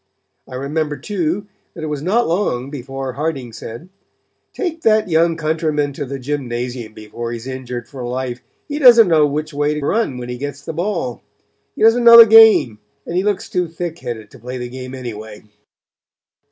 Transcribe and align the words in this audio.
I 0.49 0.55
remember 0.55 0.97
too 0.97 1.45
that 1.75 1.83
it 1.83 1.85
was 1.85 2.01
not 2.01 2.27
long 2.27 2.71
before 2.71 3.13
Harding 3.13 3.53
said: 3.53 3.89
'Take 4.51 4.81
that 4.81 5.09
young 5.11 5.37
countryman 5.37 5.93
to 5.93 6.05
the 6.07 6.17
gymnasium 6.17 6.93
before 6.95 7.29
he 7.29 7.37
is 7.37 7.45
injured 7.45 7.87
for 7.87 8.03
life; 8.03 8.41
he 8.67 8.79
doesn't 8.79 9.07
know 9.09 9.27
which 9.27 9.53
way 9.53 9.75
to 9.75 9.85
run 9.85 10.17
when 10.17 10.27
he 10.29 10.39
gets 10.39 10.63
the 10.65 10.73
ball; 10.73 11.21
he 11.75 11.83
doesn't 11.83 12.03
know 12.03 12.17
the 12.17 12.25
game; 12.25 12.79
and 13.05 13.15
he 13.15 13.21
looks 13.21 13.47
too 13.47 13.67
thick 13.67 13.99
headed 13.99 14.31
to 14.31 14.39
play 14.39 14.57
the 14.57 14.69
game 14.69 14.95
anyway.' 14.95 15.43